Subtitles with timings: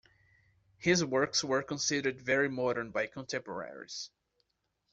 [0.79, 4.09] His works were considered very modern by contemporaries.